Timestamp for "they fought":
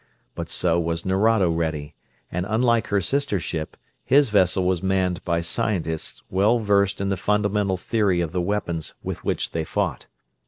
9.51-10.07